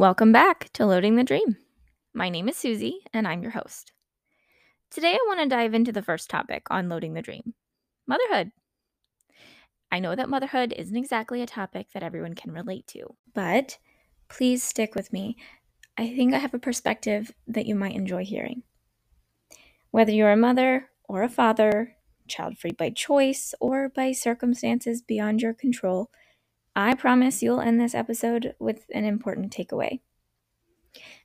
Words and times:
Welcome 0.00 0.32
back 0.32 0.70
to 0.72 0.86
Loading 0.86 1.16
the 1.16 1.24
Dream. 1.24 1.58
My 2.14 2.30
name 2.30 2.48
is 2.48 2.56
Susie, 2.56 3.00
and 3.12 3.28
I'm 3.28 3.42
your 3.42 3.50
host. 3.50 3.92
Today, 4.90 5.12
I 5.12 5.24
want 5.26 5.40
to 5.40 5.46
dive 5.54 5.74
into 5.74 5.92
the 5.92 6.00
first 6.00 6.30
topic 6.30 6.62
on 6.70 6.88
Loading 6.88 7.12
the 7.12 7.20
Dream 7.20 7.52
motherhood. 8.06 8.50
I 9.92 9.98
know 9.98 10.16
that 10.16 10.30
motherhood 10.30 10.72
isn't 10.74 10.96
exactly 10.96 11.42
a 11.42 11.46
topic 11.46 11.88
that 11.92 12.02
everyone 12.02 12.34
can 12.34 12.50
relate 12.50 12.86
to, 12.86 13.14
but 13.34 13.76
please 14.30 14.62
stick 14.62 14.94
with 14.94 15.12
me. 15.12 15.36
I 15.98 16.08
think 16.16 16.32
I 16.32 16.38
have 16.38 16.54
a 16.54 16.58
perspective 16.58 17.32
that 17.46 17.66
you 17.66 17.74
might 17.74 17.94
enjoy 17.94 18.24
hearing. 18.24 18.62
Whether 19.90 20.12
you're 20.12 20.32
a 20.32 20.36
mother 20.38 20.88
or 21.10 21.22
a 21.22 21.28
father, 21.28 21.96
child 22.26 22.56
free 22.56 22.72
by 22.72 22.88
choice 22.88 23.52
or 23.60 23.90
by 23.90 24.12
circumstances 24.12 25.02
beyond 25.02 25.42
your 25.42 25.52
control, 25.52 26.10
I 26.80 26.94
promise 26.94 27.42
you'll 27.42 27.60
end 27.60 27.78
this 27.78 27.94
episode 27.94 28.54
with 28.58 28.86
an 28.94 29.04
important 29.04 29.52
takeaway. 29.54 30.00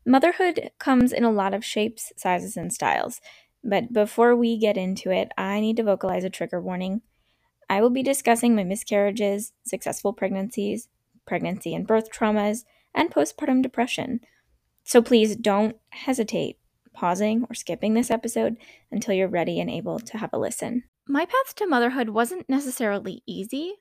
Motherhood 0.06 0.72
comes 0.80 1.14
in 1.14 1.24
a 1.24 1.32
lot 1.32 1.54
of 1.54 1.64
shapes, 1.64 2.12
sizes, 2.18 2.58
and 2.58 2.74
styles. 2.74 3.22
But 3.64 3.94
before 3.94 4.36
we 4.36 4.58
get 4.58 4.76
into 4.76 5.12
it, 5.12 5.32
I 5.38 5.62
need 5.62 5.78
to 5.78 5.84
vocalize 5.84 6.26
a 6.26 6.30
trigger 6.30 6.60
warning. 6.60 7.04
I 7.70 7.80
will 7.80 7.90
be 7.90 8.04
discussing 8.04 8.54
my 8.54 8.66
miscarriages, 8.66 9.54
successful 9.66 10.12
pregnancies, 10.12 10.90
pregnancy 11.26 11.74
and 11.74 11.88
birth 11.88 12.12
traumas, 12.12 12.66
and 12.94 13.10
postpartum 13.10 13.62
depression. 13.62 14.20
So 14.84 15.02
please 15.02 15.38
don't 15.38 15.78
hesitate 15.92 16.58
pausing 16.94 17.46
or 17.50 17.54
skipping 17.54 17.94
this 17.94 18.12
episode 18.12 18.58
until 18.92 19.14
you're 19.14 19.30
ready 19.30 19.62
and 19.62 19.70
able 19.70 20.00
to 20.00 20.18
have 20.18 20.34
a 20.34 20.38
listen. 20.38 20.84
My 21.08 21.24
path 21.24 21.56
to 21.56 21.66
motherhood 21.66 22.10
wasn't 22.10 22.50
necessarily 22.50 23.24
easy, 23.26 23.76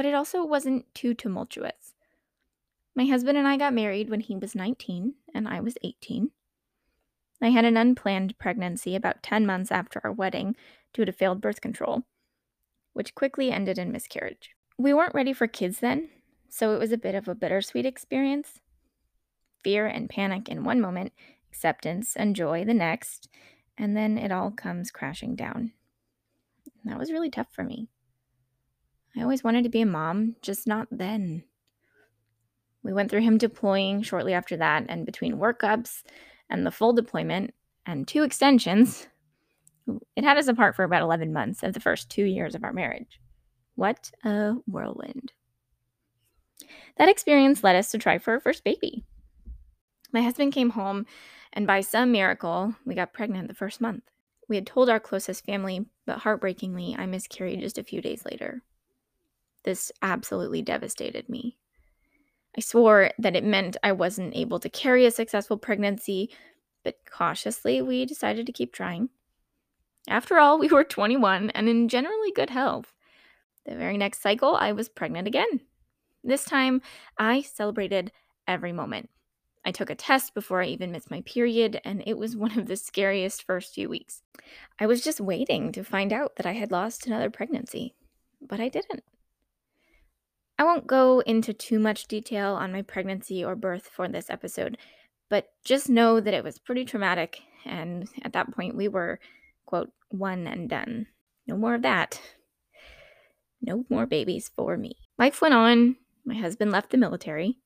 but 0.00 0.06
it 0.06 0.14
also 0.14 0.42
wasn't 0.42 0.86
too 0.94 1.12
tumultuous. 1.12 1.92
My 2.94 3.04
husband 3.04 3.36
and 3.36 3.46
I 3.46 3.58
got 3.58 3.74
married 3.74 4.08
when 4.08 4.20
he 4.20 4.34
was 4.34 4.54
19 4.54 5.12
and 5.34 5.46
I 5.46 5.60
was 5.60 5.76
18. 5.84 6.30
I 7.42 7.50
had 7.50 7.66
an 7.66 7.76
unplanned 7.76 8.38
pregnancy 8.38 8.96
about 8.96 9.22
10 9.22 9.44
months 9.44 9.70
after 9.70 10.00
our 10.02 10.10
wedding 10.10 10.56
due 10.94 11.04
to 11.04 11.12
failed 11.12 11.42
birth 11.42 11.60
control, 11.60 12.04
which 12.94 13.14
quickly 13.14 13.50
ended 13.50 13.76
in 13.76 13.92
miscarriage. 13.92 14.52
We 14.78 14.94
weren't 14.94 15.14
ready 15.14 15.34
for 15.34 15.46
kids 15.46 15.80
then, 15.80 16.08
so 16.48 16.74
it 16.74 16.78
was 16.78 16.92
a 16.92 16.96
bit 16.96 17.14
of 17.14 17.28
a 17.28 17.34
bittersweet 17.34 17.84
experience. 17.84 18.58
Fear 19.62 19.86
and 19.86 20.08
panic 20.08 20.48
in 20.48 20.64
one 20.64 20.80
moment, 20.80 21.12
acceptance 21.50 22.16
and 22.16 22.34
joy 22.34 22.64
the 22.64 22.72
next, 22.72 23.28
and 23.76 23.94
then 23.94 24.16
it 24.16 24.32
all 24.32 24.50
comes 24.50 24.90
crashing 24.90 25.36
down. 25.36 25.72
That 26.86 26.98
was 26.98 27.12
really 27.12 27.28
tough 27.28 27.48
for 27.52 27.64
me. 27.64 27.90
I 29.16 29.22
always 29.22 29.42
wanted 29.42 29.64
to 29.64 29.70
be 29.70 29.80
a 29.80 29.86
mom, 29.86 30.36
just 30.40 30.66
not 30.66 30.88
then. 30.90 31.44
We 32.82 32.92
went 32.92 33.10
through 33.10 33.22
him 33.22 33.38
deploying 33.38 34.02
shortly 34.02 34.32
after 34.32 34.56
that, 34.56 34.86
and 34.88 35.04
between 35.04 35.36
workups 35.36 36.02
and 36.48 36.64
the 36.64 36.70
full 36.70 36.92
deployment 36.92 37.54
and 37.86 38.06
two 38.06 38.22
extensions, 38.22 39.08
it 40.16 40.24
had 40.24 40.38
us 40.38 40.48
apart 40.48 40.76
for 40.76 40.84
about 40.84 41.02
11 41.02 41.32
months 41.32 41.62
of 41.62 41.74
the 41.74 41.80
first 41.80 42.10
two 42.10 42.24
years 42.24 42.54
of 42.54 42.64
our 42.64 42.72
marriage. 42.72 43.20
What 43.74 44.10
a 44.24 44.54
whirlwind. 44.66 45.32
That 46.96 47.08
experience 47.08 47.64
led 47.64 47.76
us 47.76 47.90
to 47.90 47.98
try 47.98 48.18
for 48.18 48.34
our 48.34 48.40
first 48.40 48.64
baby. 48.64 49.04
My 50.12 50.22
husband 50.22 50.52
came 50.52 50.70
home, 50.70 51.06
and 51.52 51.66
by 51.66 51.80
some 51.80 52.12
miracle, 52.12 52.74
we 52.84 52.94
got 52.94 53.12
pregnant 53.12 53.48
the 53.48 53.54
first 53.54 53.80
month. 53.80 54.04
We 54.48 54.56
had 54.56 54.66
told 54.66 54.88
our 54.90 55.00
closest 55.00 55.44
family, 55.44 55.86
but 56.06 56.18
heartbreakingly, 56.18 56.96
I 56.98 57.06
miscarried 57.06 57.60
just 57.60 57.78
a 57.78 57.84
few 57.84 58.02
days 58.02 58.24
later. 58.24 58.62
This 59.64 59.92
absolutely 60.02 60.62
devastated 60.62 61.28
me. 61.28 61.56
I 62.56 62.60
swore 62.60 63.12
that 63.18 63.36
it 63.36 63.44
meant 63.44 63.76
I 63.82 63.92
wasn't 63.92 64.36
able 64.36 64.58
to 64.60 64.68
carry 64.68 65.06
a 65.06 65.10
successful 65.10 65.56
pregnancy, 65.56 66.30
but 66.82 66.96
cautiously 67.10 67.80
we 67.82 68.06
decided 68.06 68.46
to 68.46 68.52
keep 68.52 68.72
trying. 68.72 69.10
After 70.08 70.38
all, 70.38 70.58
we 70.58 70.68
were 70.68 70.82
21 70.82 71.50
and 71.50 71.68
in 71.68 71.88
generally 71.88 72.32
good 72.32 72.50
health. 72.50 72.92
The 73.66 73.76
very 73.76 73.98
next 73.98 74.22
cycle, 74.22 74.56
I 74.56 74.72
was 74.72 74.88
pregnant 74.88 75.28
again. 75.28 75.60
This 76.24 76.44
time, 76.44 76.82
I 77.18 77.42
celebrated 77.42 78.10
every 78.48 78.72
moment. 78.72 79.10
I 79.64 79.72
took 79.72 79.90
a 79.90 79.94
test 79.94 80.34
before 80.34 80.62
I 80.62 80.66
even 80.66 80.90
missed 80.90 81.10
my 81.10 81.20
period, 81.20 81.80
and 81.84 82.02
it 82.06 82.16
was 82.16 82.34
one 82.34 82.58
of 82.58 82.66
the 82.66 82.76
scariest 82.76 83.42
first 83.42 83.74
few 83.74 83.88
weeks. 83.88 84.22
I 84.78 84.86
was 84.86 85.04
just 85.04 85.20
waiting 85.20 85.70
to 85.72 85.84
find 85.84 86.12
out 86.12 86.36
that 86.36 86.46
I 86.46 86.52
had 86.52 86.72
lost 86.72 87.06
another 87.06 87.30
pregnancy, 87.30 87.94
but 88.40 88.58
I 88.58 88.68
didn't. 88.68 89.04
I 90.60 90.64
won't 90.64 90.86
go 90.86 91.20
into 91.20 91.54
too 91.54 91.78
much 91.78 92.06
detail 92.06 92.52
on 92.52 92.70
my 92.70 92.82
pregnancy 92.82 93.42
or 93.42 93.56
birth 93.56 93.88
for 93.90 94.08
this 94.08 94.28
episode, 94.28 94.76
but 95.30 95.46
just 95.64 95.88
know 95.88 96.20
that 96.20 96.34
it 96.34 96.44
was 96.44 96.58
pretty 96.58 96.84
traumatic, 96.84 97.40
and 97.64 98.06
at 98.20 98.34
that 98.34 98.54
point 98.54 98.76
we 98.76 98.86
were, 98.86 99.20
quote, 99.64 99.90
one 100.10 100.46
and 100.46 100.68
done. 100.68 101.06
No 101.46 101.56
more 101.56 101.76
of 101.76 101.82
that. 101.82 102.20
No 103.62 103.86
more 103.88 104.04
babies 104.04 104.50
for 104.54 104.76
me. 104.76 104.96
Life 105.16 105.40
went 105.40 105.54
on. 105.54 105.96
My 106.26 106.34
husband 106.34 106.72
left 106.72 106.90
the 106.90 106.98
military. 106.98 107.56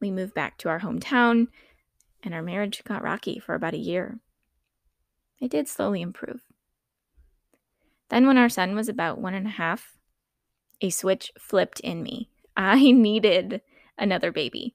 We 0.00 0.10
moved 0.10 0.32
back 0.32 0.56
to 0.58 0.70
our 0.70 0.80
hometown, 0.80 1.48
and 2.22 2.32
our 2.32 2.42
marriage 2.42 2.82
got 2.84 3.02
rocky 3.02 3.38
for 3.38 3.54
about 3.54 3.74
a 3.74 3.78
year. 3.78 4.18
It 5.42 5.50
did 5.50 5.68
slowly 5.68 6.00
improve. 6.00 6.40
Then, 8.08 8.26
when 8.26 8.38
our 8.38 8.48
son 8.48 8.74
was 8.74 8.88
about 8.88 9.20
one 9.20 9.34
and 9.34 9.46
a 9.46 9.50
half, 9.50 9.98
a 10.80 10.90
switch 10.90 11.32
flipped 11.38 11.80
in 11.80 12.02
me. 12.02 12.28
I 12.56 12.90
needed 12.92 13.62
another 13.98 14.32
baby. 14.32 14.74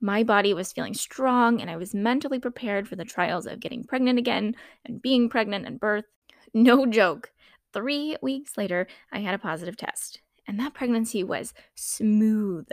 My 0.00 0.22
body 0.22 0.52
was 0.52 0.72
feeling 0.72 0.94
strong, 0.94 1.60
and 1.60 1.70
I 1.70 1.76
was 1.76 1.94
mentally 1.94 2.38
prepared 2.38 2.86
for 2.86 2.96
the 2.96 3.04
trials 3.04 3.46
of 3.46 3.60
getting 3.60 3.84
pregnant 3.84 4.18
again 4.18 4.54
and 4.84 5.00
being 5.00 5.28
pregnant 5.28 5.66
and 5.66 5.80
birth. 5.80 6.04
No 6.52 6.86
joke. 6.86 7.32
Three 7.72 8.16
weeks 8.22 8.56
later, 8.56 8.86
I 9.10 9.20
had 9.20 9.34
a 9.34 9.38
positive 9.38 9.76
test, 9.76 10.20
and 10.46 10.60
that 10.60 10.74
pregnancy 10.74 11.24
was 11.24 11.54
smooth. 11.74 12.68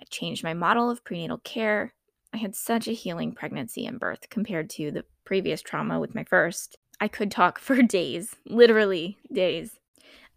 I 0.00 0.04
changed 0.10 0.42
my 0.42 0.54
model 0.54 0.90
of 0.90 1.04
prenatal 1.04 1.38
care. 1.38 1.94
I 2.32 2.38
had 2.38 2.54
such 2.54 2.88
a 2.88 2.92
healing 2.92 3.32
pregnancy 3.32 3.86
and 3.86 4.00
birth 4.00 4.28
compared 4.28 4.68
to 4.70 4.90
the 4.90 5.04
previous 5.24 5.62
trauma 5.62 6.00
with 6.00 6.14
my 6.14 6.24
first. 6.24 6.76
I 7.00 7.08
could 7.08 7.30
talk 7.30 7.58
for 7.60 7.82
days, 7.82 8.36
literally 8.46 9.18
days. 9.32 9.78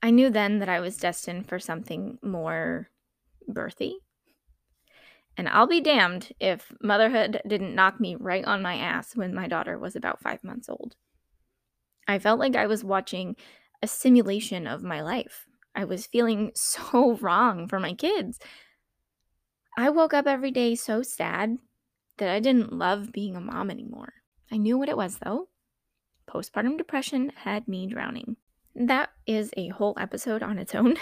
I 0.01 0.11
knew 0.11 0.29
then 0.29 0.59
that 0.59 0.69
I 0.69 0.79
was 0.79 0.97
destined 0.97 1.47
for 1.47 1.59
something 1.59 2.19
more 2.21 2.89
birthy. 3.49 3.93
And 5.35 5.47
I'll 5.47 5.67
be 5.67 5.81
damned 5.81 6.33
if 6.39 6.71
motherhood 6.81 7.41
didn't 7.47 7.75
knock 7.75 7.99
me 7.99 8.15
right 8.15 8.45
on 8.45 8.61
my 8.61 8.75
ass 8.75 9.15
when 9.15 9.35
my 9.35 9.47
daughter 9.47 9.77
was 9.77 9.95
about 9.95 10.21
five 10.21 10.43
months 10.43 10.67
old. 10.67 10.95
I 12.07 12.19
felt 12.19 12.39
like 12.39 12.55
I 12.55 12.67
was 12.67 12.83
watching 12.83 13.35
a 13.81 13.87
simulation 13.87 14.65
of 14.65 14.81
my 14.83 15.01
life. 15.01 15.45
I 15.75 15.83
was 15.83 16.07
feeling 16.07 16.51
so 16.55 17.17
wrong 17.21 17.67
for 17.67 17.79
my 17.79 17.93
kids. 17.93 18.39
I 19.77 19.89
woke 19.91 20.13
up 20.13 20.25
every 20.25 20.51
day 20.51 20.73
so 20.73 21.03
sad 21.03 21.57
that 22.17 22.29
I 22.29 22.39
didn't 22.39 22.73
love 22.73 23.11
being 23.11 23.35
a 23.35 23.41
mom 23.41 23.69
anymore. 23.69 24.13
I 24.51 24.57
knew 24.57 24.77
what 24.77 24.89
it 24.89 24.97
was, 24.97 25.19
though. 25.19 25.49
Postpartum 26.27 26.77
depression 26.77 27.31
had 27.35 27.67
me 27.67 27.85
drowning. 27.85 28.37
That 28.79 29.09
is 29.25 29.51
a 29.57 29.69
whole 29.69 29.95
episode 29.99 30.43
on 30.43 30.59
its 30.59 30.75
own. 30.75 30.97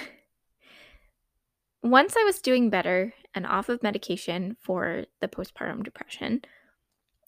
Once 1.84 2.16
I 2.18 2.24
was 2.24 2.42
doing 2.42 2.70
better 2.70 3.14
and 3.34 3.46
off 3.46 3.68
of 3.68 3.84
medication 3.84 4.56
for 4.62 5.06
the 5.20 5.28
postpartum 5.28 5.84
depression, 5.84 6.42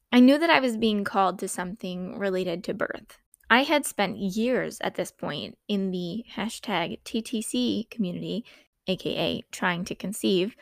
I 0.10 0.22
knew 0.22 0.38
that 0.38 0.50
I 0.50 0.62
was 0.62 0.78
being 0.78 1.04
called 1.04 1.38
to 1.40 1.50
something 1.50 2.18
related 2.18 2.64
to 2.64 2.74
birth. 2.74 3.20
I 3.50 3.64
had 3.64 3.86
spent 3.86 4.18
years 4.18 4.78
at 4.80 4.96
this 4.96 5.12
point 5.12 5.58
in 5.68 5.92
the 5.92 6.24
hashtag 6.34 7.02
TTC 7.04 7.90
community, 7.90 8.46
aka 8.88 9.44
trying 9.52 9.84
to 9.84 9.96
conceive, 9.96 10.56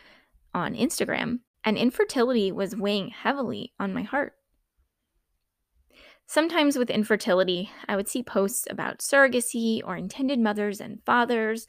on 0.52 0.74
Instagram, 0.74 1.42
and 1.64 1.78
infertility 1.78 2.52
was 2.52 2.76
weighing 2.76 3.10
heavily 3.10 3.72
on 3.80 3.94
my 3.94 4.02
heart. 4.02 4.34
Sometimes 6.28 6.78
with 6.78 6.90
infertility, 6.90 7.70
I 7.88 7.96
would 7.96 8.08
see 8.08 8.24
posts 8.24 8.68
about 8.70 9.00
surrogacy 9.00 9.82
or 9.86 9.96
intended 9.96 10.40
mothers 10.40 10.82
and 10.82 11.04
fathers. 11.06 11.68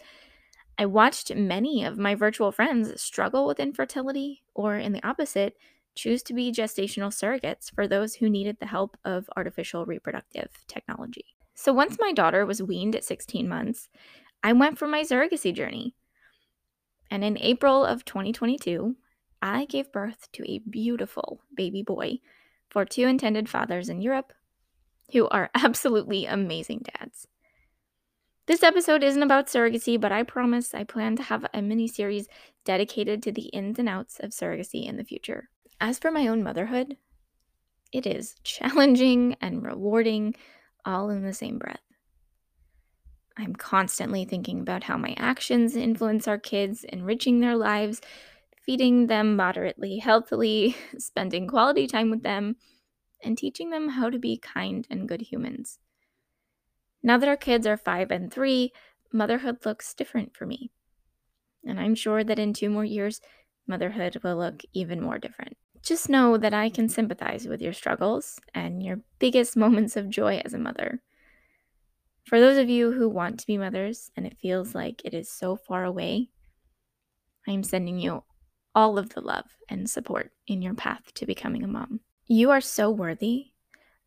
I 0.78 0.86
watched 0.86 1.34
many 1.34 1.84
of 1.84 1.98
my 1.98 2.14
virtual 2.14 2.50
friends 2.52 3.00
struggle 3.00 3.46
with 3.46 3.60
infertility, 3.60 4.42
or 4.54 4.76
in 4.76 4.92
the 4.92 5.06
opposite, 5.06 5.56
choose 5.94 6.22
to 6.24 6.34
be 6.34 6.52
gestational 6.52 7.08
surrogates 7.08 7.72
for 7.74 7.86
those 7.86 8.14
who 8.14 8.30
needed 8.30 8.58
the 8.58 8.66
help 8.66 8.96
of 9.04 9.28
artificial 9.36 9.86
reproductive 9.86 10.48
technology. 10.66 11.24
So 11.54 11.72
once 11.72 11.96
my 12.00 12.12
daughter 12.12 12.44
was 12.44 12.62
weaned 12.62 12.96
at 12.96 13.04
16 13.04 13.48
months, 13.48 13.88
I 14.42 14.52
went 14.52 14.78
for 14.78 14.86
my 14.86 15.02
surrogacy 15.02 15.54
journey. 15.54 15.94
And 17.10 17.24
in 17.24 17.38
April 17.38 17.84
of 17.84 18.04
2022, 18.04 18.96
I 19.40 19.64
gave 19.66 19.92
birth 19.92 20.28
to 20.32 20.50
a 20.50 20.58
beautiful 20.58 21.40
baby 21.54 21.82
boy 21.82 22.18
for 22.68 22.84
two 22.84 23.06
intended 23.06 23.48
fathers 23.48 23.88
in 23.88 24.02
Europe 24.02 24.32
who 25.12 25.28
are 25.28 25.50
absolutely 25.54 26.26
amazing 26.26 26.84
dads. 26.98 27.26
This 28.46 28.62
episode 28.62 29.02
isn't 29.02 29.22
about 29.22 29.48
surrogacy, 29.48 30.00
but 30.00 30.12
I 30.12 30.22
promise 30.22 30.72
I 30.72 30.84
plan 30.84 31.16
to 31.16 31.22
have 31.24 31.44
a 31.52 31.60
mini 31.60 31.88
series 31.88 32.28
dedicated 32.64 33.22
to 33.24 33.32
the 33.32 33.46
ins 33.46 33.78
and 33.78 33.88
outs 33.88 34.20
of 34.20 34.30
surrogacy 34.30 34.86
in 34.86 34.96
the 34.96 35.04
future. 35.04 35.48
As 35.80 35.98
for 35.98 36.12
my 36.12 36.28
own 36.28 36.44
motherhood, 36.44 36.96
it 37.92 38.06
is 38.06 38.36
challenging 38.44 39.36
and 39.40 39.64
rewarding 39.64 40.34
all 40.84 41.10
in 41.10 41.24
the 41.24 41.34
same 41.34 41.58
breath. 41.58 41.80
I'm 43.36 43.54
constantly 43.54 44.24
thinking 44.24 44.60
about 44.60 44.84
how 44.84 44.96
my 44.96 45.14
actions 45.18 45.76
influence 45.76 46.26
our 46.26 46.38
kids, 46.38 46.84
enriching 46.84 47.40
their 47.40 47.56
lives, 47.56 48.00
feeding 48.64 49.08
them 49.08 49.36
moderately 49.36 49.98
healthily, 49.98 50.76
spending 50.98 51.46
quality 51.46 51.86
time 51.86 52.10
with 52.10 52.22
them, 52.22 52.56
and 53.22 53.36
teaching 53.36 53.70
them 53.70 53.90
how 53.90 54.10
to 54.10 54.18
be 54.18 54.38
kind 54.38 54.86
and 54.90 55.08
good 55.08 55.22
humans. 55.22 55.78
Now 57.02 57.18
that 57.18 57.28
our 57.28 57.36
kids 57.36 57.66
are 57.66 57.76
five 57.76 58.10
and 58.10 58.32
three, 58.32 58.72
motherhood 59.12 59.64
looks 59.64 59.94
different 59.94 60.34
for 60.34 60.46
me. 60.46 60.70
And 61.64 61.80
I'm 61.80 61.94
sure 61.94 62.24
that 62.24 62.38
in 62.38 62.52
two 62.52 62.70
more 62.70 62.84
years, 62.84 63.20
motherhood 63.66 64.20
will 64.22 64.36
look 64.36 64.62
even 64.72 65.00
more 65.00 65.18
different. 65.18 65.56
Just 65.82 66.08
know 66.08 66.36
that 66.36 66.54
I 66.54 66.68
can 66.68 66.88
sympathize 66.88 67.46
with 67.46 67.62
your 67.62 67.72
struggles 67.72 68.40
and 68.54 68.82
your 68.82 69.00
biggest 69.18 69.56
moments 69.56 69.96
of 69.96 70.10
joy 70.10 70.42
as 70.44 70.54
a 70.54 70.58
mother. 70.58 71.00
For 72.24 72.40
those 72.40 72.58
of 72.58 72.68
you 72.68 72.90
who 72.90 73.08
want 73.08 73.38
to 73.38 73.46
be 73.46 73.56
mothers 73.56 74.10
and 74.16 74.26
it 74.26 74.38
feels 74.42 74.74
like 74.74 75.02
it 75.04 75.14
is 75.14 75.30
so 75.30 75.54
far 75.54 75.84
away, 75.84 76.30
I'm 77.46 77.62
sending 77.62 78.00
you 78.00 78.24
all 78.74 78.98
of 78.98 79.10
the 79.10 79.20
love 79.20 79.46
and 79.68 79.88
support 79.88 80.32
in 80.48 80.60
your 80.60 80.74
path 80.74 81.14
to 81.14 81.24
becoming 81.24 81.62
a 81.62 81.68
mom. 81.68 82.00
You 82.28 82.50
are 82.50 82.61
so 82.61 82.90
worthy, 82.90 83.52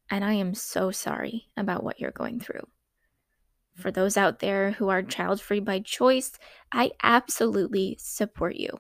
and 0.10 0.26
I 0.26 0.34
am 0.34 0.54
so 0.54 0.92
sorry 0.92 1.48
about 1.56 1.84
what 1.84 2.02
you're 2.02 2.12
going 2.12 2.42
through. 2.42 2.68
For 3.76 3.92
those 3.92 4.18
out 4.18 4.40
there 4.40 4.72
who 4.72 4.90
are 4.90 5.02
child 5.02 5.40
free 5.40 5.62
by 5.62 5.80
choice, 5.80 6.34
I 6.70 6.92
absolutely 7.02 7.96
support 7.98 8.58
you. 8.58 8.78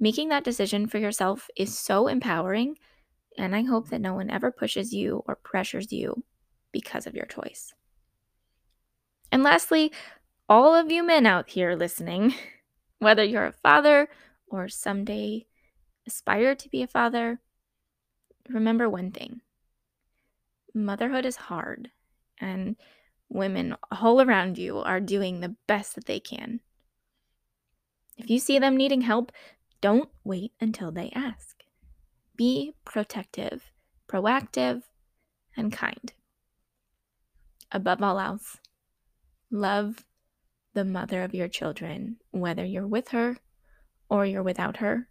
Making 0.00 0.30
that 0.30 0.42
decision 0.42 0.88
for 0.88 0.98
yourself 0.98 1.48
is 1.56 1.78
so 1.78 2.08
empowering, 2.08 2.76
and 3.38 3.54
I 3.54 3.62
hope 3.62 3.90
that 3.90 4.00
no 4.00 4.14
one 4.14 4.30
ever 4.30 4.50
pushes 4.50 4.92
you 4.92 5.22
or 5.28 5.36
pressures 5.36 5.92
you 5.92 6.24
because 6.72 7.06
of 7.06 7.14
your 7.14 7.26
choice. 7.26 7.72
And 9.30 9.44
lastly, 9.44 9.92
all 10.48 10.74
of 10.74 10.90
you 10.90 11.06
men 11.06 11.24
out 11.24 11.50
here 11.50 11.76
listening, 11.76 12.34
whether 12.98 13.22
you're 13.22 13.46
a 13.46 13.52
father 13.52 14.08
or 14.48 14.68
someday 14.68 15.46
aspire 16.04 16.56
to 16.56 16.68
be 16.68 16.82
a 16.82 16.88
father, 16.88 17.40
remember 18.48 18.88
one 18.88 19.10
thing 19.10 19.40
motherhood 20.76 21.24
is 21.24 21.36
hard, 21.36 21.90
and 22.38 22.76
women 23.28 23.74
all 23.90 24.20
around 24.20 24.58
you 24.58 24.78
are 24.78 25.00
doing 25.00 25.40
the 25.40 25.56
best 25.66 25.94
that 25.94 26.04
they 26.04 26.20
can. 26.20 26.60
If 28.18 28.30
you 28.30 28.38
see 28.38 28.58
them 28.58 28.76
needing 28.76 29.00
help, 29.00 29.32
don't 29.80 30.10
wait 30.24 30.52
until 30.60 30.92
they 30.92 31.10
ask. 31.14 31.62
Be 32.36 32.74
protective, 32.84 33.70
proactive, 34.08 34.82
and 35.56 35.72
kind. 35.72 36.12
Above 37.72 38.02
all 38.02 38.20
else, 38.20 38.58
love 39.50 40.04
the 40.74 40.84
mother 40.84 41.22
of 41.22 41.34
your 41.34 41.48
children, 41.48 42.16
whether 42.30 42.64
you're 42.64 42.86
with 42.86 43.08
her 43.08 43.38
or 44.08 44.26
you're 44.26 44.42
without 44.42 44.78
her 44.78 45.08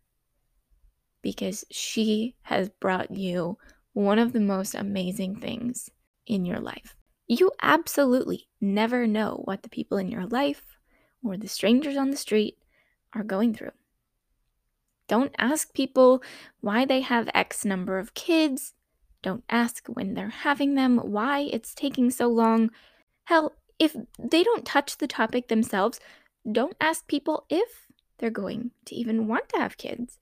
because 1.25 1.66
she 1.72 2.36
has 2.44 2.69
brought 2.69 3.10
you 3.10 3.57
one 3.94 4.19
of 4.19 4.31
the 4.31 4.39
most 4.39 4.75
amazing 4.75 5.36
things 5.36 5.89
in 6.27 6.45
your 6.45 6.60
life. 6.60 6.95
You 7.25 7.51
absolutely 7.63 8.48
never 8.62 9.07
know 9.07 9.42
what 9.44 9.63
the 9.63 9.69
people 9.69 9.98
in 9.98 10.12
your 10.12 10.27
life 10.27 10.77
or 11.24 11.36
the 11.36 11.48
strangers 11.48 11.98
on 11.98 12.12
the 12.12 12.16
street 12.16 12.60
are 13.12 13.24
going 13.24 13.56
through. 13.56 13.72
Don't 15.07 15.33
ask 15.39 15.74
people 15.74 16.22
why 16.62 16.86
they 16.86 17.01
have 17.01 17.28
X 17.33 17.66
number 17.66 17.98
of 17.98 18.13
kids. 18.13 18.75
Don't 19.24 19.44
ask 19.50 19.88
when 19.88 20.13
they're 20.13 20.30
having 20.30 20.75
them, 20.75 21.00
why 21.00 21.50
it's 21.51 21.74
taking 21.74 22.12
so 22.12 22.28
long. 22.28 22.69
Hell, 23.24 23.54
if 23.80 23.95
they 24.19 24.44
don't 24.44 24.63
touch 24.63 24.98
the 24.98 25.07
topic 25.07 25.48
themselves, 25.48 26.00
don't 26.51 26.78
ask 26.80 27.07
people 27.07 27.48
if 27.50 27.88
they're 28.19 28.30
going 28.30 28.69
to 28.86 28.94
even 28.94 29.28
want 29.28 29.50
to 29.50 29.57
have 29.57 29.78
kids 29.78 30.19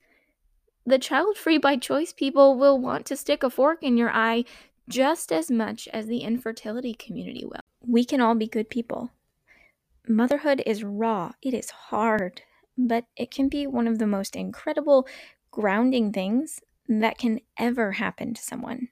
the 0.86 0.98
child 0.98 1.36
free 1.36 1.58
by 1.58 1.76
choice 1.76 2.12
people 2.12 2.56
will 2.56 2.78
want 2.78 3.06
to 3.06 3.16
stick 3.16 3.42
a 3.42 3.50
fork 3.50 3.82
in 3.82 3.96
your 3.96 4.10
eye 4.10 4.44
just 4.88 5.32
as 5.32 5.50
much 5.50 5.88
as 5.92 6.06
the 6.06 6.18
infertility 6.18 6.94
community 6.94 7.44
will. 7.44 7.60
We 7.86 8.04
can 8.04 8.20
all 8.20 8.34
be 8.34 8.46
good 8.46 8.68
people. 8.68 9.10
Motherhood 10.06 10.62
is 10.66 10.84
raw, 10.84 11.32
it 11.40 11.54
is 11.54 11.70
hard, 11.70 12.42
but 12.76 13.06
it 13.16 13.30
can 13.30 13.48
be 13.48 13.66
one 13.66 13.88
of 13.88 13.98
the 13.98 14.06
most 14.06 14.36
incredible, 14.36 15.06
grounding 15.50 16.12
things 16.12 16.60
that 16.88 17.16
can 17.16 17.40
ever 17.58 17.92
happen 17.92 18.34
to 18.34 18.42
someone. 18.42 18.88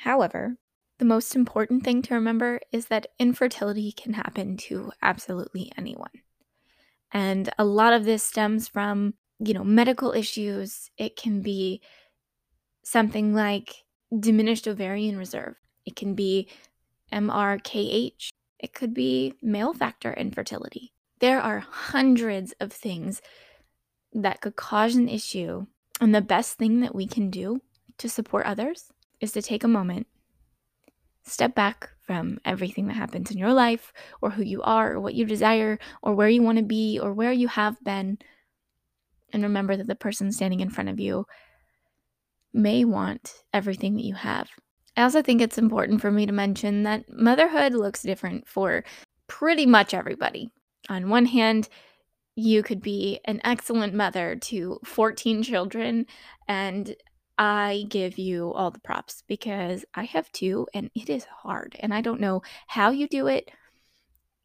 However, 0.00 0.56
the 0.98 1.04
most 1.04 1.36
important 1.36 1.84
thing 1.84 2.02
to 2.02 2.14
remember 2.14 2.60
is 2.72 2.86
that 2.86 3.08
infertility 3.18 3.92
can 3.92 4.14
happen 4.14 4.56
to 4.56 4.90
absolutely 5.02 5.70
anyone. 5.76 6.10
And 7.12 7.50
a 7.58 7.64
lot 7.64 7.92
of 7.92 8.04
this 8.04 8.24
stems 8.24 8.66
from 8.66 9.14
you 9.38 9.54
know, 9.54 9.64
medical 9.64 10.12
issues. 10.12 10.90
It 10.96 11.16
can 11.16 11.40
be 11.42 11.80
something 12.84 13.34
like 13.34 13.84
diminished 14.18 14.68
ovarian 14.68 15.18
reserve. 15.18 15.56
It 15.84 15.96
can 15.96 16.14
be 16.14 16.48
MRKH. 17.12 18.28
It 18.58 18.72
could 18.72 18.94
be 18.94 19.34
male 19.42 19.74
factor 19.74 20.12
infertility. 20.12 20.92
There 21.20 21.40
are 21.40 21.60
hundreds 21.60 22.52
of 22.60 22.72
things 22.72 23.20
that 24.12 24.40
could 24.40 24.56
cause 24.56 24.96
an 24.96 25.08
issue. 25.08 25.66
And 26.00 26.14
the 26.14 26.20
best 26.20 26.58
thing 26.58 26.80
that 26.80 26.94
we 26.94 27.06
can 27.06 27.30
do 27.30 27.60
to 27.98 28.08
support 28.08 28.46
others 28.46 28.92
is 29.20 29.32
to 29.32 29.42
take 29.42 29.64
a 29.64 29.68
moment, 29.68 30.06
step 31.22 31.54
back 31.54 31.90
from 32.02 32.38
everything 32.44 32.86
that 32.86 32.94
happens 32.94 33.30
in 33.30 33.38
your 33.38 33.52
life, 33.52 33.92
or 34.20 34.30
who 34.30 34.42
you 34.42 34.62
are, 34.62 34.92
or 34.92 35.00
what 35.00 35.14
you 35.14 35.24
desire, 35.24 35.78
or 36.02 36.14
where 36.14 36.28
you 36.28 36.42
want 36.42 36.58
to 36.58 36.64
be, 36.64 36.98
or 37.02 37.12
where 37.12 37.32
you 37.32 37.48
have 37.48 37.82
been, 37.82 38.18
and 39.36 39.44
remember 39.44 39.76
that 39.76 39.86
the 39.86 39.94
person 39.94 40.32
standing 40.32 40.60
in 40.60 40.70
front 40.70 40.88
of 40.88 40.98
you 40.98 41.26
may 42.52 42.84
want 42.84 43.44
everything 43.52 43.94
that 43.94 44.04
you 44.04 44.14
have. 44.14 44.48
I 44.96 45.02
also 45.02 45.20
think 45.20 45.42
it's 45.42 45.58
important 45.58 46.00
for 46.00 46.10
me 46.10 46.24
to 46.24 46.32
mention 46.32 46.84
that 46.84 47.04
motherhood 47.10 47.74
looks 47.74 48.02
different 48.02 48.48
for 48.48 48.82
pretty 49.26 49.66
much 49.66 49.92
everybody. 49.92 50.48
On 50.88 51.10
one 51.10 51.26
hand, 51.26 51.68
you 52.34 52.62
could 52.62 52.80
be 52.80 53.20
an 53.26 53.40
excellent 53.44 53.92
mother 53.92 54.36
to 54.36 54.80
14 54.84 55.42
children, 55.42 56.06
and 56.48 56.96
I 57.36 57.84
give 57.90 58.18
you 58.18 58.54
all 58.54 58.70
the 58.70 58.80
props 58.80 59.22
because 59.28 59.84
I 59.94 60.04
have 60.04 60.32
two 60.32 60.66
and 60.72 60.90
it 60.94 61.10
is 61.10 61.24
hard, 61.24 61.76
and 61.80 61.92
I 61.92 62.00
don't 62.00 62.20
know 62.20 62.40
how 62.66 62.90
you 62.90 63.06
do 63.06 63.26
it. 63.26 63.50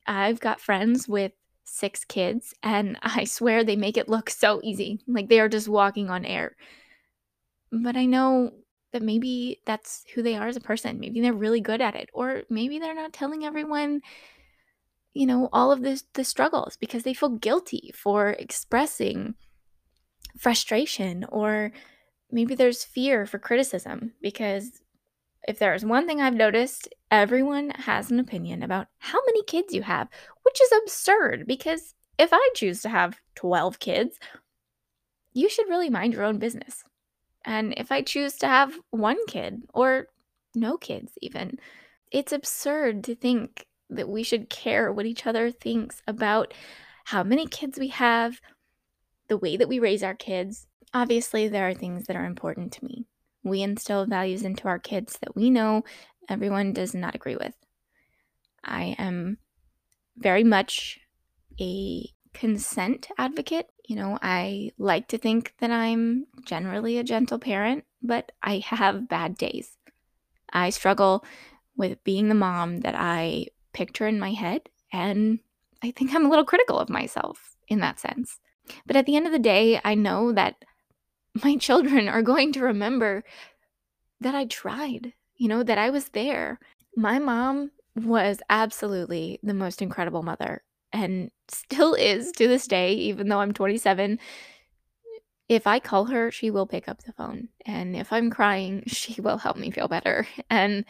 I've 0.05 0.41
got 0.41 0.59
friends 0.59 1.07
with 1.07 1.31
six 1.63 2.03
kids, 2.05 2.53
and 2.63 2.97
I 3.03 3.23
swear 3.25 3.63
they 3.63 3.75
make 3.75 3.97
it 3.97 4.09
look 4.09 4.29
so 4.29 4.61
easy, 4.63 4.99
like 5.07 5.29
they 5.29 5.39
are 5.39 5.49
just 5.49 5.67
walking 5.67 6.09
on 6.09 6.25
air. 6.25 6.55
But 7.71 7.95
I 7.95 8.05
know 8.05 8.51
that 8.91 9.01
maybe 9.01 9.61
that's 9.65 10.03
who 10.13 10.21
they 10.21 10.35
are 10.35 10.47
as 10.47 10.57
a 10.57 10.61
person. 10.61 10.99
Maybe 10.99 11.21
they're 11.21 11.33
really 11.33 11.61
good 11.61 11.81
at 11.81 11.95
it, 11.95 12.09
or 12.13 12.43
maybe 12.49 12.79
they're 12.79 12.93
not 12.95 13.13
telling 13.13 13.45
everyone, 13.45 14.01
you 15.13 15.25
know, 15.25 15.49
all 15.53 15.71
of 15.71 15.81
this 15.81 16.03
the 16.13 16.23
struggles 16.23 16.77
because 16.77 17.03
they 17.03 17.13
feel 17.13 17.29
guilty 17.29 17.91
for 17.95 18.31
expressing 18.31 19.35
frustration, 20.37 21.25
or 21.29 21.71
maybe 22.31 22.55
there's 22.55 22.83
fear 22.83 23.25
for 23.25 23.39
criticism 23.39 24.13
because 24.21 24.80
if 25.47 25.59
there's 25.59 25.83
one 25.83 26.07
thing 26.07 26.21
I've 26.21 26.35
noticed, 26.35 26.87
everyone 27.09 27.71
has 27.71 28.11
an 28.11 28.19
opinion 28.19 28.63
about 28.63 28.87
how 28.99 29.19
many 29.25 29.43
kids 29.43 29.73
you 29.73 29.81
have, 29.81 30.07
which 30.43 30.61
is 30.61 30.71
absurd 30.83 31.45
because 31.47 31.93
if 32.17 32.29
I 32.31 32.49
choose 32.55 32.81
to 32.81 32.89
have 32.89 33.19
12 33.35 33.79
kids, 33.79 34.19
you 35.33 35.49
should 35.49 35.67
really 35.69 35.89
mind 35.89 36.13
your 36.13 36.23
own 36.23 36.37
business. 36.37 36.83
And 37.43 37.73
if 37.77 37.91
I 37.91 38.01
choose 38.01 38.35
to 38.37 38.47
have 38.47 38.77
one 38.91 39.17
kid 39.27 39.63
or 39.73 40.07
no 40.53 40.77
kids, 40.77 41.13
even, 41.21 41.57
it's 42.11 42.31
absurd 42.31 43.03
to 43.05 43.15
think 43.15 43.65
that 43.89 44.09
we 44.09 44.23
should 44.23 44.49
care 44.49 44.91
what 44.91 45.05
each 45.05 45.25
other 45.25 45.49
thinks 45.49 46.01
about 46.07 46.53
how 47.05 47.23
many 47.23 47.47
kids 47.47 47.79
we 47.79 47.87
have, 47.87 48.39
the 49.27 49.37
way 49.37 49.57
that 49.57 49.67
we 49.67 49.79
raise 49.79 50.03
our 50.03 50.13
kids. 50.13 50.67
Obviously, 50.93 51.47
there 51.47 51.67
are 51.67 51.73
things 51.73 52.05
that 52.05 52.15
are 52.15 52.25
important 52.25 52.73
to 52.73 52.85
me. 52.85 53.05
We 53.43 53.61
instill 53.61 54.05
values 54.05 54.43
into 54.43 54.67
our 54.67 54.79
kids 54.79 55.17
that 55.19 55.35
we 55.35 55.49
know 55.49 55.83
everyone 56.29 56.73
does 56.73 56.93
not 56.93 57.15
agree 57.15 57.35
with. 57.35 57.55
I 58.63 58.95
am 58.97 59.37
very 60.17 60.43
much 60.43 60.99
a 61.59 62.09
consent 62.33 63.07
advocate. 63.17 63.67
You 63.87 63.95
know, 63.95 64.17
I 64.21 64.71
like 64.77 65.07
to 65.09 65.17
think 65.17 65.53
that 65.59 65.71
I'm 65.71 66.27
generally 66.45 66.97
a 66.97 67.03
gentle 67.03 67.39
parent, 67.39 67.83
but 68.01 68.31
I 68.41 68.59
have 68.59 69.09
bad 69.09 69.37
days. 69.37 69.77
I 70.53 70.69
struggle 70.69 71.25
with 71.75 72.03
being 72.03 72.29
the 72.29 72.35
mom 72.35 72.81
that 72.81 72.95
I 72.95 73.47
picture 73.73 74.07
in 74.07 74.19
my 74.19 74.31
head, 74.31 74.69
and 74.91 75.39
I 75.83 75.91
think 75.91 76.13
I'm 76.13 76.25
a 76.25 76.29
little 76.29 76.45
critical 76.45 76.77
of 76.77 76.89
myself 76.89 77.55
in 77.67 77.79
that 77.79 77.99
sense. 77.99 78.39
But 78.85 78.95
at 78.95 79.05
the 79.05 79.15
end 79.15 79.25
of 79.25 79.31
the 79.31 79.39
day, 79.39 79.81
I 79.83 79.95
know 79.95 80.31
that 80.33 80.63
my 81.43 81.57
children 81.57 82.07
are 82.07 82.21
going 82.21 82.53
to 82.53 82.63
remember 82.63 83.23
that 84.19 84.35
I 84.35 84.45
tried, 84.45 85.13
you 85.35 85.47
know, 85.47 85.63
that 85.63 85.77
I 85.77 85.89
was 85.89 86.09
there. 86.09 86.59
My 86.95 87.19
mom 87.19 87.71
was 87.95 88.39
absolutely 88.49 89.39
the 89.43 89.53
most 89.53 89.81
incredible 89.81 90.23
mother 90.23 90.63
and 90.93 91.31
still 91.47 91.93
is 91.93 92.31
to 92.33 92.47
this 92.47 92.67
day, 92.67 92.93
even 92.93 93.29
though 93.29 93.39
I'm 93.39 93.53
27. 93.53 94.19
If 95.49 95.67
I 95.67 95.79
call 95.79 96.05
her, 96.05 96.31
she 96.31 96.49
will 96.49 96.65
pick 96.65 96.87
up 96.87 97.03
the 97.03 97.13
phone. 97.13 97.49
And 97.65 97.95
if 97.95 98.13
I'm 98.13 98.29
crying, 98.29 98.83
she 98.87 99.19
will 99.21 99.37
help 99.37 99.57
me 99.57 99.71
feel 99.71 99.87
better. 99.87 100.27
And 100.49 100.85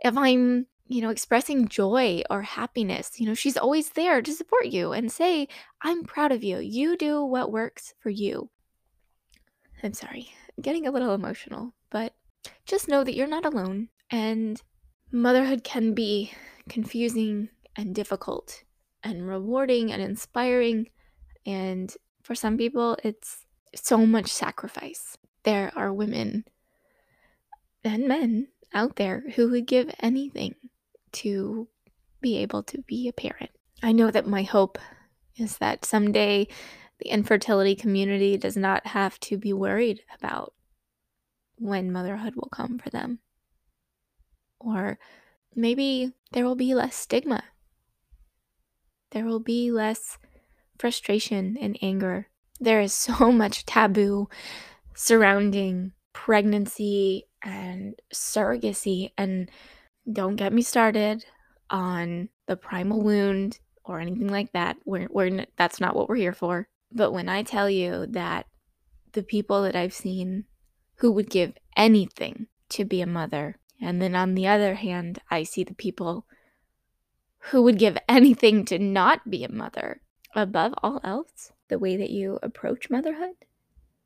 if 0.00 0.16
I'm, 0.16 0.66
you 0.86 1.00
know, 1.00 1.10
expressing 1.10 1.68
joy 1.68 2.22
or 2.28 2.42
happiness, 2.42 3.18
you 3.18 3.26
know, 3.26 3.34
she's 3.34 3.56
always 3.56 3.90
there 3.90 4.20
to 4.20 4.32
support 4.32 4.66
you 4.66 4.92
and 4.92 5.10
say, 5.10 5.48
I'm 5.80 6.04
proud 6.04 6.32
of 6.32 6.44
you. 6.44 6.58
You 6.58 6.96
do 6.96 7.24
what 7.24 7.52
works 7.52 7.94
for 8.00 8.10
you. 8.10 8.50
I'm 9.82 9.92
sorry, 9.92 10.30
I'm 10.56 10.62
getting 10.62 10.86
a 10.86 10.90
little 10.90 11.14
emotional, 11.14 11.74
but 11.90 12.14
just 12.66 12.88
know 12.88 13.04
that 13.04 13.14
you're 13.14 13.26
not 13.26 13.44
alone. 13.44 13.88
And 14.10 14.60
motherhood 15.12 15.64
can 15.64 15.94
be 15.94 16.32
confusing 16.68 17.48
and 17.76 17.94
difficult 17.94 18.62
and 19.02 19.28
rewarding 19.28 19.92
and 19.92 20.02
inspiring. 20.02 20.88
And 21.44 21.94
for 22.22 22.34
some 22.34 22.56
people, 22.56 22.96
it's 23.04 23.44
so 23.74 24.06
much 24.06 24.28
sacrifice. 24.28 25.18
There 25.42 25.72
are 25.76 25.92
women 25.92 26.44
and 27.82 28.08
men 28.08 28.48
out 28.72 28.96
there 28.96 29.24
who 29.34 29.50
would 29.50 29.66
give 29.66 29.94
anything 30.00 30.54
to 31.12 31.68
be 32.20 32.38
able 32.38 32.62
to 32.62 32.82
be 32.82 33.08
a 33.08 33.12
parent. 33.12 33.50
I 33.82 33.92
know 33.92 34.10
that 34.10 34.26
my 34.26 34.42
hope 34.42 34.78
is 35.36 35.58
that 35.58 35.84
someday 35.84 36.48
the 37.00 37.08
infertility 37.08 37.74
community 37.74 38.36
does 38.36 38.56
not 38.56 38.86
have 38.86 39.18
to 39.20 39.36
be 39.36 39.52
worried 39.52 40.00
about 40.18 40.54
when 41.56 41.92
motherhood 41.92 42.34
will 42.36 42.48
come 42.48 42.78
for 42.78 42.90
them. 42.90 43.18
Or 44.58 44.98
maybe 45.54 46.12
there 46.32 46.44
will 46.44 46.56
be 46.56 46.74
less 46.74 46.96
stigma. 46.96 47.42
There 49.10 49.24
will 49.24 49.40
be 49.40 49.70
less 49.70 50.18
frustration 50.78 51.56
and 51.60 51.78
anger. 51.82 52.28
There 52.60 52.80
is 52.80 52.92
so 52.92 53.30
much 53.32 53.66
taboo 53.66 54.28
surrounding 54.94 55.92
pregnancy 56.12 57.26
and 57.42 57.94
surrogacy. 58.12 59.10
And 59.18 59.50
don't 60.10 60.36
get 60.36 60.52
me 60.52 60.62
started 60.62 61.24
on 61.70 62.28
the 62.46 62.56
primal 62.56 63.02
wound 63.02 63.58
or 63.84 64.00
anything 64.00 64.28
like 64.28 64.52
that. 64.52 64.76
We're, 64.84 65.08
we're, 65.10 65.46
that's 65.56 65.80
not 65.80 65.94
what 65.94 66.08
we're 66.08 66.16
here 66.16 66.32
for. 66.32 66.68
But 66.94 67.10
when 67.10 67.28
I 67.28 67.42
tell 67.42 67.68
you 67.68 68.06
that 68.10 68.46
the 69.12 69.24
people 69.24 69.62
that 69.62 69.74
I've 69.74 69.92
seen 69.92 70.44
who 70.96 71.10
would 71.12 71.28
give 71.28 71.54
anything 71.76 72.46
to 72.70 72.84
be 72.84 73.00
a 73.00 73.06
mother, 73.06 73.56
and 73.80 74.00
then 74.00 74.14
on 74.14 74.34
the 74.34 74.46
other 74.46 74.74
hand, 74.74 75.18
I 75.30 75.42
see 75.42 75.64
the 75.64 75.74
people 75.74 76.26
who 77.50 77.62
would 77.62 77.78
give 77.78 77.98
anything 78.08 78.64
to 78.66 78.78
not 78.78 79.28
be 79.28 79.44
a 79.44 79.50
mother. 79.50 80.00
Above 80.36 80.74
all 80.82 81.00
else, 81.04 81.52
the 81.68 81.78
way 81.78 81.96
that 81.96 82.10
you 82.10 82.38
approach 82.42 82.90
motherhood, 82.90 83.34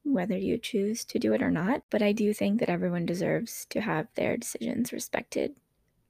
whether 0.02 0.37
you 0.37 0.59
choose 0.59 1.04
to 1.07 1.18
do 1.18 1.33
it 1.33 1.42
or 1.42 1.50
not. 1.50 1.83
But 1.90 2.02
I 2.02 2.12
do 2.12 2.35
think 2.35 2.61
that 2.61 2.68
everyone 2.68 3.07
deserves 3.07 3.66
to 3.71 3.80
have 3.80 4.09
their 4.14 4.37
decisions 4.37 4.92
respected. 4.92 5.57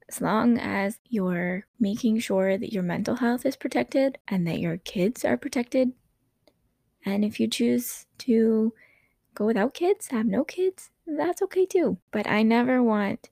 As 0.09 0.21
long 0.21 0.57
as 0.57 0.99
you're 1.07 1.67
making 1.79 2.19
sure 2.19 2.57
that 2.57 2.73
your 2.73 2.83
mental 2.83 3.15
health 3.15 3.45
is 3.45 3.55
protected 3.55 4.17
and 4.27 4.47
that 4.47 4.59
your 4.59 4.77
kids 4.77 5.23
are 5.23 5.37
protected. 5.37 5.93
And 7.05 7.23
if 7.23 7.39
you 7.39 7.47
choose 7.47 8.05
to 8.19 8.73
go 9.33 9.45
without 9.45 9.73
kids, 9.73 10.07
have 10.07 10.25
no 10.25 10.43
kids, 10.43 10.89
that's 11.07 11.41
okay 11.41 11.65
too. 11.65 11.97
But 12.11 12.27
I 12.27 12.43
never 12.43 12.83
want 12.83 13.29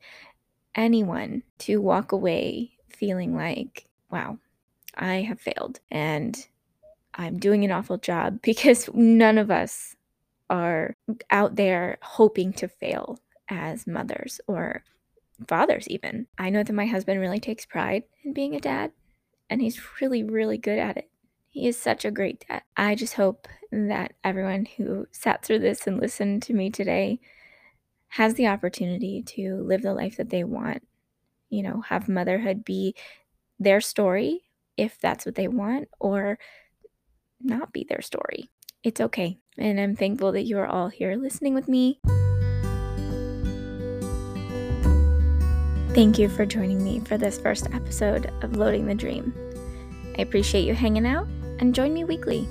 anyone 0.75 1.43
to 1.59 1.81
walk 1.81 2.11
away 2.11 2.71
feeling 2.89 3.35
like, 3.35 3.85
wow, 4.09 4.37
I 4.95 5.21
have 5.21 5.39
failed 5.39 5.79
and 5.91 6.47
I'm 7.13 7.39
doing 7.39 7.63
an 7.65 7.71
awful 7.71 7.97
job 7.97 8.41
because 8.43 8.89
none 8.93 9.37
of 9.37 9.51
us 9.51 9.95
are 10.49 10.95
out 11.29 11.55
there 11.55 11.97
hoping 12.01 12.53
to 12.53 12.67
fail 12.67 13.19
as 13.49 13.85
mothers 13.85 14.39
or 14.47 14.83
fathers, 15.47 15.87
even. 15.89 16.27
I 16.37 16.49
know 16.49 16.63
that 16.63 16.73
my 16.73 16.85
husband 16.85 17.19
really 17.19 17.39
takes 17.39 17.65
pride 17.65 18.03
in 18.23 18.33
being 18.33 18.55
a 18.55 18.59
dad 18.59 18.91
and 19.49 19.61
he's 19.61 19.81
really, 20.01 20.23
really 20.23 20.57
good 20.57 20.79
at 20.79 20.97
it. 20.97 21.09
He 21.49 21.67
is 21.67 21.77
such 21.77 22.05
a 22.05 22.11
great 22.11 22.45
dad. 22.47 22.63
I 22.75 22.95
just 22.95 23.15
hope 23.15 23.47
that 23.71 24.13
everyone 24.23 24.67
who 24.77 25.07
sat 25.11 25.43
through 25.43 25.59
this 25.59 25.87
and 25.87 25.99
listened 25.99 26.43
to 26.43 26.53
me 26.53 26.69
today 26.69 27.19
has 28.09 28.35
the 28.35 28.47
opportunity 28.47 29.21
to 29.21 29.63
live 29.63 29.81
the 29.81 29.93
life 29.93 30.17
that 30.17 30.29
they 30.29 30.43
want. 30.43 30.87
You 31.49 31.63
know, 31.63 31.81
have 31.81 32.07
motherhood 32.09 32.63
be 32.63 32.95
their 33.59 33.81
story 33.81 34.43
if 34.77 34.99
that's 34.99 35.25
what 35.25 35.35
they 35.35 35.47
want, 35.47 35.87
or 35.99 36.37
not 37.41 37.73
be 37.73 37.85
their 37.89 38.01
story. 38.01 38.49
It's 38.83 39.01
okay. 39.01 39.39
And 39.57 39.79
I'm 39.79 39.95
thankful 39.95 40.31
that 40.33 40.43
you 40.43 40.59
are 40.59 40.67
all 40.67 40.89
here 40.89 41.15
listening 41.15 41.55
with 41.55 41.67
me. 41.67 41.99
Thank 45.95 46.19
you 46.19 46.29
for 46.29 46.45
joining 46.45 46.83
me 46.83 46.99
for 46.99 47.17
this 47.17 47.39
first 47.39 47.67
episode 47.73 48.31
of 48.43 48.55
Loading 48.55 48.85
the 48.85 48.93
Dream. 48.93 49.33
I 50.17 50.21
appreciate 50.21 50.65
you 50.65 50.73
hanging 50.73 51.05
out 51.05 51.27
and 51.59 51.75
join 51.75 51.93
me 51.93 52.03
weekly. 52.03 52.47